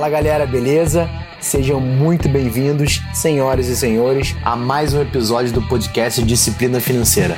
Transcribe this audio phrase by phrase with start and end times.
[0.00, 1.10] Fala galera, beleza?
[1.42, 7.36] Sejam muito bem-vindos, senhoras e senhores, a mais um episódio do podcast Disciplina Financeira.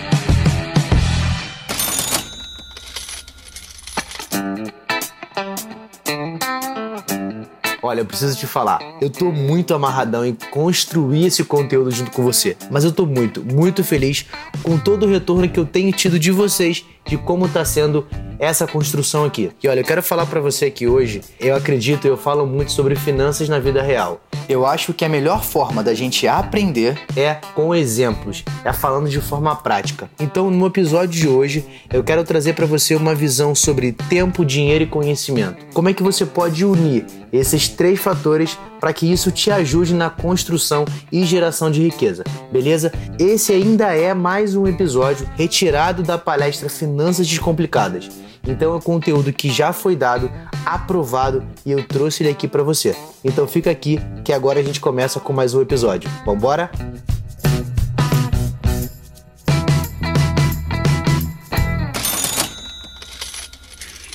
[7.82, 12.22] Olha, eu preciso te falar, eu tô muito amarradão em construir esse conteúdo junto com
[12.22, 12.56] você.
[12.70, 14.24] Mas eu tô muito, muito feliz
[14.62, 18.06] com todo o retorno que eu tenho tido de vocês de como tá sendo
[18.42, 19.52] essa construção aqui.
[19.62, 22.96] E olha, eu quero falar para você aqui hoje, eu acredito, eu falo muito sobre
[22.96, 24.20] finanças na vida real.
[24.48, 29.20] Eu acho que a melhor forma da gente aprender é com exemplos, é falando de
[29.20, 30.10] forma prática.
[30.18, 34.82] Então, no episódio de hoje, eu quero trazer para você uma visão sobre tempo, dinheiro
[34.82, 35.64] e conhecimento.
[35.72, 40.10] Como é que você pode unir esses três fatores para que isso te ajude na
[40.10, 42.92] construção e geração de riqueza, beleza?
[43.20, 48.31] Esse ainda é mais um episódio retirado da palestra Finanças Descomplicadas.
[48.46, 50.30] Então é um conteúdo que já foi dado,
[50.66, 52.94] aprovado e eu trouxe ele aqui para você.
[53.24, 56.10] Então fica aqui que agora a gente começa com mais um episódio.
[56.26, 56.70] Vambora?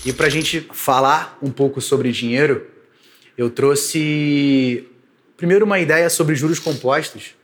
[0.05, 2.67] E para a gente falar um pouco sobre dinheiro,
[3.37, 4.87] eu trouxe
[5.37, 7.35] primeiro uma ideia sobre juros compostos,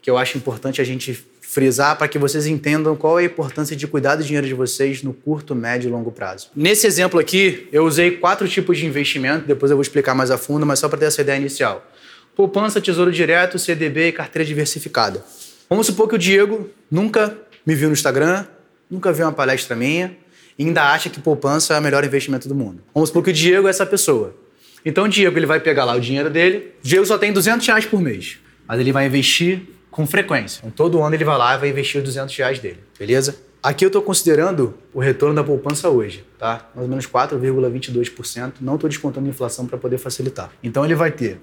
[0.00, 3.74] que eu acho importante a gente frisar para que vocês entendam qual é a importância
[3.74, 6.50] de cuidar do dinheiro de vocês no curto, médio e longo prazo.
[6.54, 10.36] Nesse exemplo aqui, eu usei quatro tipos de investimento, depois eu vou explicar mais a
[10.36, 11.90] fundo, mas só para ter essa ideia inicial.
[12.36, 15.24] Poupança, tesouro direto, CDB e carteira diversificada.
[15.70, 18.44] Vamos supor que o Diego nunca me viu no Instagram,
[18.90, 20.14] nunca viu uma palestra minha,
[20.58, 22.82] e ainda acha que poupança é o melhor investimento do mundo.
[22.92, 24.36] Vamos supor que o Diego é essa pessoa.
[24.84, 26.74] Então o Diego ele vai pegar lá o dinheiro dele.
[26.84, 30.60] O Diego só tem 200 reais por mês, mas ele vai investir com frequência.
[30.60, 33.36] Então, todo ano ele vai lá e vai investir os 200 reais dele, beleza?
[33.60, 36.68] Aqui eu estou considerando o retorno da poupança hoje, tá?
[36.72, 38.52] Mais ou menos 4,22%.
[38.60, 40.52] Não estou descontando a inflação para poder facilitar.
[40.62, 41.40] Então ele vai ter,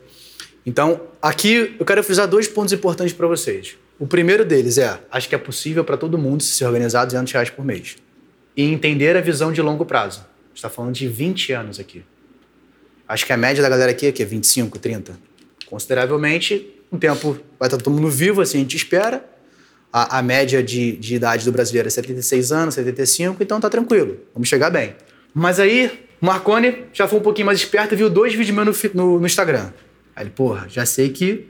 [0.64, 3.76] Então, aqui eu quero frisar dois pontos importantes para vocês.
[3.98, 7.50] O primeiro deles é, acho que é possível para todo mundo se organizar 200 reais
[7.50, 7.96] por mês.
[8.56, 10.20] E entender a visão de longo prazo.
[10.20, 12.04] A gente está falando de 20 anos aqui.
[13.08, 15.20] Acho que a média da galera aqui é que 25, 30.
[15.66, 19.26] Consideravelmente, um tempo vai estar todo mundo vivo, assim a gente espera.
[19.92, 24.20] A, a média de, de idade do brasileiro é 76 anos, 75, então tá tranquilo,
[24.32, 24.96] vamos chegar bem.
[25.34, 29.20] Mas aí, Marconi já foi um pouquinho mais esperto viu dois vídeos meus no, no,
[29.20, 29.72] no Instagram.
[30.16, 31.48] Aí ele, porra, já sei que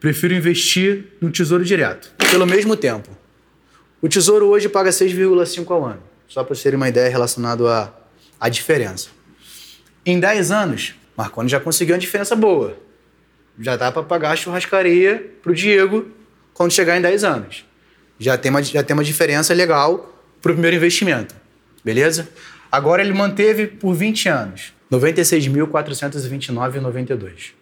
[0.00, 2.12] prefiro investir no Tesouro Direto.
[2.30, 3.08] Pelo mesmo tempo.
[4.00, 6.02] O Tesouro hoje paga 6,5 ao ano.
[6.28, 7.92] Só para vocês terem uma ideia relacionada à,
[8.40, 9.08] à diferença.
[10.04, 12.76] Em 10 anos, Marconi já conseguiu uma diferença boa.
[13.58, 16.06] Já dá para pagar a churrascaria pro Diego
[16.54, 17.64] quando chegar em 10 anos.
[18.18, 21.34] Já tem uma, já tem uma diferença legal pro primeiro investimento.
[21.84, 22.28] Beleza?
[22.70, 27.52] Agora ele manteve por 20 anos, R$ 96.429,92.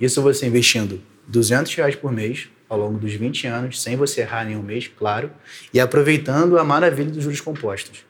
[0.00, 4.46] Isso você investindo 200 reais por mês ao longo dos 20 anos, sem você errar
[4.46, 5.30] nenhum mês, claro,
[5.74, 8.06] e aproveitando a maravilha dos juros compostos.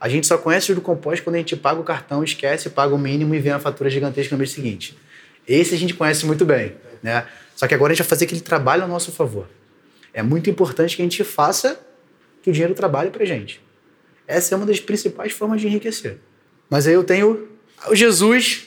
[0.00, 2.98] A gente só conhece juros compostos quando a gente paga o cartão, esquece, paga o
[2.98, 4.96] mínimo e vem a fatura gigantesca no mês seguinte.
[5.46, 7.26] Esse a gente conhece muito bem, né?
[7.54, 9.46] Só que agora a gente vai fazer aquele trabalho a nosso favor.
[10.14, 11.78] É muito importante que a gente faça
[12.42, 13.65] que o dinheiro trabalhe para gente.
[14.26, 16.18] Essa é uma das principais formas de enriquecer.
[16.68, 17.48] Mas aí eu tenho
[17.88, 18.66] o Jesus,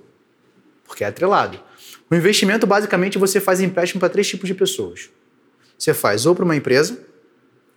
[0.85, 1.59] porque é atrelado.
[2.07, 5.09] O investimento, basicamente, você faz empréstimo para três tipos de pessoas.
[5.75, 6.99] Você faz ou para uma empresa,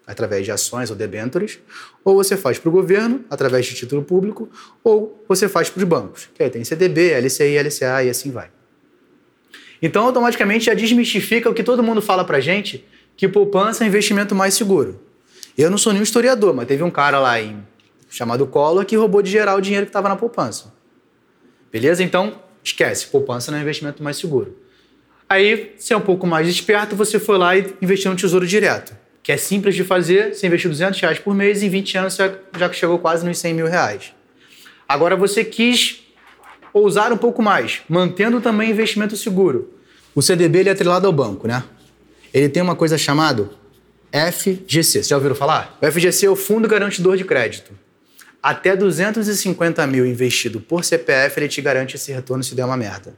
[0.07, 1.59] através de ações ou debêntures,
[2.05, 4.51] ou você faz para o governo, através de título público,
[4.85, 8.51] ou você faz para os bancos, que aí tem CDB, LCI, LCA e assim vai.
[9.81, 12.85] Então, automaticamente já desmistifica o que todo mundo fala para gente,
[13.17, 15.01] que poupança é investimento mais seguro.
[15.57, 17.65] Eu não sou nenhum historiador, mas teve um cara lá em,
[18.09, 20.73] chamado Collor que roubou de geral o dinheiro que estava na poupança.
[21.71, 22.03] Beleza?
[22.03, 24.57] Então, esquece, poupança não é investimento mais seguro.
[25.29, 28.95] Aí, se é um pouco mais esperto, você foi lá e investiu no Tesouro Direto
[29.27, 32.15] que é simples de fazer, você investiu 200 reais por mês e em 20 anos
[32.15, 34.13] você já chegou quase nos 100 mil reais.
[34.89, 36.05] Agora você quis
[36.73, 39.75] ousar um pouco mais, mantendo também investimento seguro.
[40.15, 41.65] O CDB ele é atrelado ao banco, né?
[42.33, 43.51] Ele tem uma coisa chamada
[44.13, 44.85] FGC.
[44.85, 45.77] Vocês já ouviram falar?
[45.83, 47.73] O FGC é o Fundo Garantidor de Crédito.
[48.47, 53.13] Até 250 mil investido por CPF, ele te garante esse retorno se der uma merda.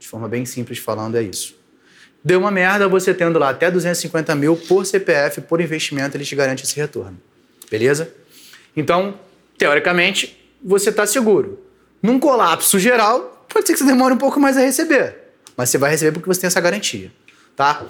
[0.00, 1.56] De forma bem simples falando, é isso.
[2.24, 6.34] Deu uma merda, você tendo lá até 250 mil por CPF, por investimento, ele te
[6.34, 7.16] garante esse retorno.
[7.70, 8.12] Beleza?
[8.76, 9.14] Então,
[9.56, 11.64] teoricamente, você está seguro.
[12.02, 15.34] Num colapso geral, pode ser que você demore um pouco mais a receber.
[15.56, 17.12] Mas você vai receber porque você tem essa garantia.
[17.54, 17.86] Tá?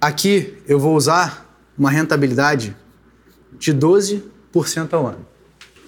[0.00, 2.74] Aqui eu vou usar uma rentabilidade
[3.52, 4.22] de 12%
[4.94, 5.31] ao ano.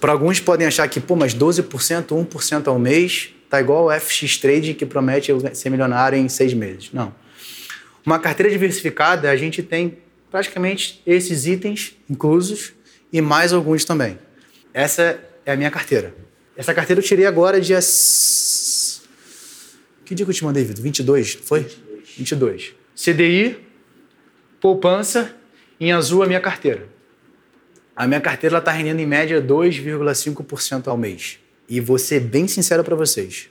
[0.05, 4.37] Para alguns podem achar que, pô, mas 12%, 1% ao mês, tá igual o FX
[4.37, 6.91] Trade que promete ser milionário em seis meses.
[6.93, 7.15] Não.
[8.05, 9.97] Uma carteira diversificada, a gente tem
[10.31, 12.75] praticamente esses itens inclusos
[13.11, 14.19] e mais alguns também.
[14.75, 16.15] Essa é a minha carteira.
[16.55, 17.81] Essa carteira eu tirei agora dia.
[20.05, 20.83] Que dia que eu te mandei, Vitor?
[20.83, 21.61] 22, foi?
[21.61, 22.15] 22.
[22.19, 22.75] 22.
[22.95, 23.57] CDI,
[24.61, 25.35] poupança,
[25.81, 26.93] em azul a minha carteira.
[27.97, 31.39] A minha carteira está rendendo em média 2,5% ao mês.
[31.69, 33.49] E vou ser bem sincero para vocês.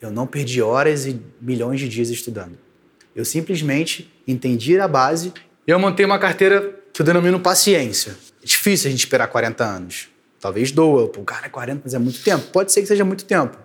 [0.00, 2.58] Eu não perdi horas e milhões de dias estudando.
[3.14, 5.32] Eu simplesmente entendi a base
[5.66, 8.16] e eu montei uma carteira que eu denomino paciência.
[8.42, 10.08] É difícil a gente esperar 40 anos.
[10.40, 11.08] Talvez doa.
[11.08, 12.44] Pô, cara, 40 mas é muito tempo.
[12.48, 13.56] Pode ser que seja muito tempo.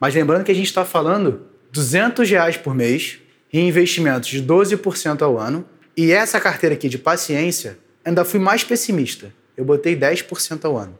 [0.00, 3.20] Mas lembrando que a gente está falando 200 reais por mês
[3.52, 5.64] em investimentos de 12% ao ano.
[5.96, 9.32] E essa carteira aqui de paciência, ainda fui mais pessimista.
[9.60, 10.98] Eu botei 10% ao ano.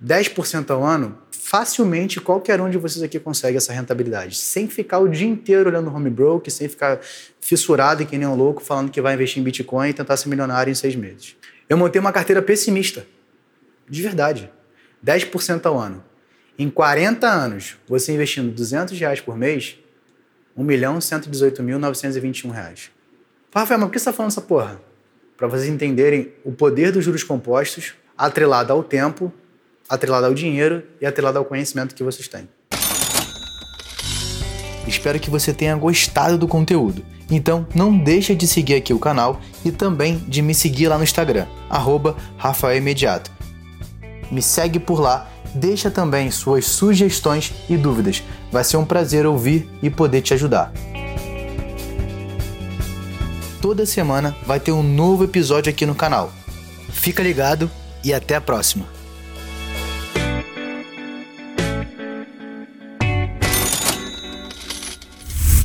[0.00, 5.08] 10% ao ano facilmente qualquer um de vocês aqui consegue essa rentabilidade, sem ficar o
[5.08, 7.00] dia inteiro olhando home broker, sem ficar
[7.40, 10.28] fissurado e que nem um louco falando que vai investir em Bitcoin e tentar ser
[10.28, 11.34] milionário em seis meses.
[11.68, 13.04] Eu montei uma carteira pessimista,
[13.88, 14.48] de verdade,
[15.04, 16.04] 10% ao ano.
[16.56, 19.76] Em 40 anos, você investindo 200 reais por mês,
[20.56, 22.92] 1 milhão 118 mil 921 reais.
[23.52, 24.80] Rafael, mas por que você está falando essa porra?
[25.36, 29.32] Para vocês entenderem o poder dos juros compostos atrelado ao tempo
[29.88, 32.48] atrelada ao dinheiro e atrelada ao conhecimento que vocês têm.
[34.86, 37.04] Espero que você tenha gostado do conteúdo.
[37.30, 41.04] Então não deixa de seguir aqui o canal e também de me seguir lá no
[41.04, 42.80] Instagram, arroba Rafael.
[44.30, 48.22] Me segue por lá, deixa também suas sugestões e dúvidas.
[48.52, 50.72] Vai ser um prazer ouvir e poder te ajudar.
[53.66, 56.32] Toda semana vai ter um novo episódio aqui no canal.
[56.88, 57.68] Fica ligado
[58.04, 58.86] e até a próxima!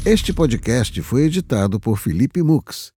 [0.04, 2.92] Este podcast foi editado por Felipe Mux.